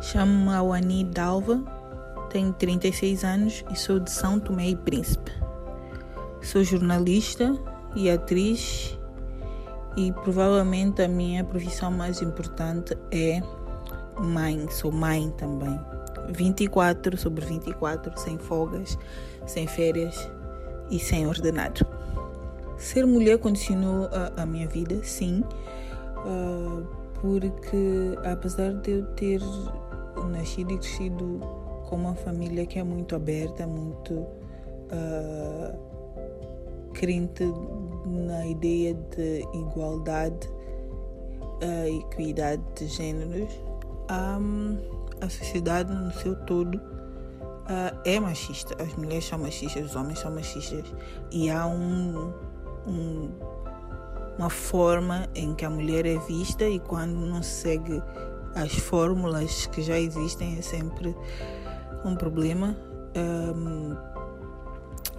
[0.00, 1.62] Chamo-me Awani Dalva,
[2.30, 5.30] tenho 36 anos e sou de São Tomé e Príncipe.
[6.40, 7.54] Sou jornalista
[7.94, 8.98] e atriz
[9.98, 13.42] e provavelmente a minha profissão mais importante é
[14.18, 15.78] mãe, sou mãe também.
[16.30, 18.98] 24 sobre 24, sem folgas,
[19.46, 20.30] sem férias
[20.90, 21.84] e sem ordenado.
[22.78, 25.44] Ser mulher condicionou a, a minha vida, sim,
[26.24, 26.86] uh,
[27.20, 29.40] porque apesar de eu ter
[30.30, 31.40] nascido e crescido
[31.88, 35.78] com uma família que é muito aberta, muito uh,
[36.92, 37.44] crente
[38.06, 43.52] na ideia de igualdade, uh, equidade de géneros,
[44.10, 44.78] um,
[45.20, 48.80] a sociedade no seu todo uh, é machista.
[48.82, 50.84] As mulheres são machistas, os homens são machistas.
[51.30, 52.32] E há um,
[52.86, 53.30] um,
[54.38, 58.02] uma forma em que a mulher é vista e quando não segue
[58.54, 61.14] as fórmulas que já existem é sempre
[62.04, 62.76] um problema.
[63.16, 63.96] Um,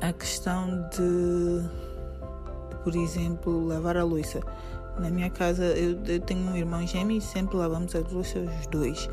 [0.02, 1.64] a questão de,
[2.84, 4.42] por exemplo, lavar a louça.
[5.00, 8.68] Na minha casa eu, eu, tenho um irmão gêmeo e sempre lavamos a louça os
[8.68, 9.09] dois.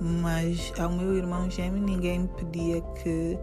[0.00, 3.38] Mas ao meu irmão gêmeo ninguém pedia que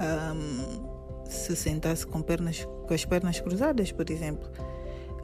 [0.00, 4.48] um, se sentasse com, pernas, com as pernas cruzadas, por exemplo.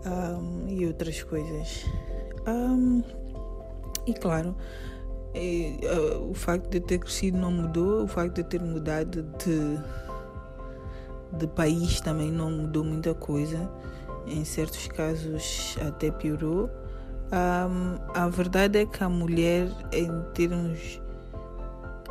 [0.05, 1.85] Um, e outras coisas.
[4.07, 4.55] E claro,
[5.35, 9.79] e, uh, o facto de ter crescido não mudou, o facto de ter mudado de,
[11.37, 13.69] de país também não mudou muita coisa.
[14.27, 16.71] Em certos casos até piorou.
[17.33, 21.01] Um, a verdade é que a mulher, em termos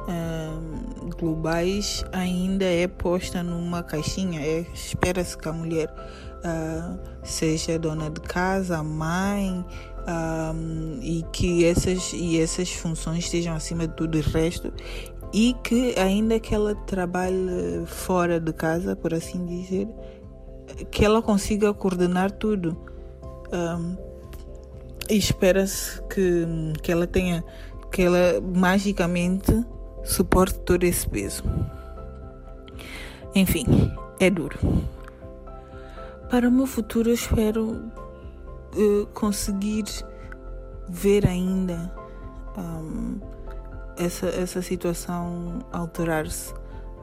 [0.08, 4.42] um, globais, ainda é posta numa caixinha.
[4.42, 9.66] É, Espera-se que a mulher uh, seja dona de casa, mãe,
[10.08, 14.74] um, e que essas, e essas funções estejam acima de tudo o resto
[15.34, 19.88] e que ainda que ela trabalhe fora de casa, por assim dizer,
[20.92, 22.78] que ela consiga coordenar tudo.
[23.52, 23.98] Um,
[25.10, 26.46] e espera-se que,
[26.82, 27.44] que ela tenha,
[27.92, 29.66] que ela magicamente
[30.04, 31.44] suporte todo esse peso.
[33.34, 33.66] Enfim,
[34.20, 34.58] é duro.
[36.30, 37.92] Para o meu futuro, eu espero
[39.14, 39.86] conseguir
[40.90, 41.94] ver ainda
[42.58, 43.20] um,
[43.98, 46.54] essa, essa situação alterar-se.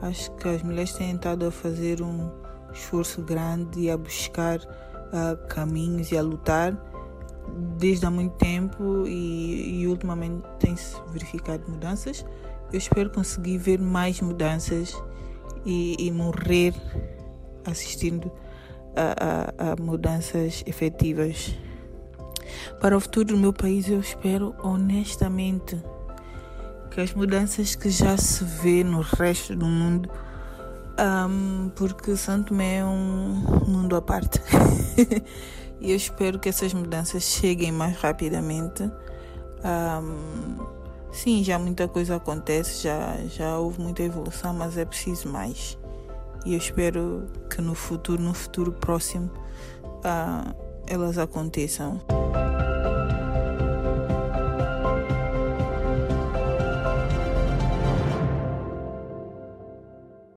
[0.02, 2.30] Acho que as mulheres têm estado a fazer um
[2.72, 6.76] esforço grande e a buscar uh, caminhos e a lutar
[7.78, 12.24] desde há muito tempo e, e ultimamente tem-se verificado mudanças.
[12.72, 14.96] Eu espero conseguir ver mais mudanças
[15.64, 16.74] e, e morrer
[17.66, 18.30] assistindo
[18.96, 21.54] a, a, a mudanças efetivas.
[22.80, 25.80] Para o futuro do meu país, eu espero honestamente
[26.90, 30.10] que as mudanças que já se vê no resto do mundo,
[30.98, 34.40] um, porque Santo Tomé é um mundo à parte.
[35.80, 38.82] e eu espero que essas mudanças cheguem mais rapidamente.
[39.62, 40.58] Um,
[41.12, 45.78] sim, já muita coisa acontece, já, já houve muita evolução, mas é preciso mais.
[46.44, 49.30] E eu espero que no futuro, no futuro próximo,
[49.84, 50.54] uh,
[50.86, 52.00] elas aconteçam.